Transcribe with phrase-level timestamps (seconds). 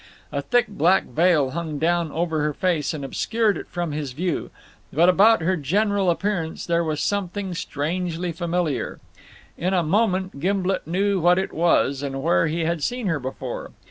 [0.31, 4.49] A thick black veil hung down over her face and obscured it from his view,
[4.91, 8.99] but about her general appearance there was something strangely familiar.
[9.59, 13.73] In a moment Gimblet knew what it was, and where he had seen her before.